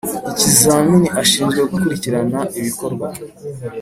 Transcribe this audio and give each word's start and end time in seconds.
Ikizamini 0.37 1.07
ashinzwe 1.21 1.59
gukurikirana 1.71 2.39
ibikorwa 2.59 3.07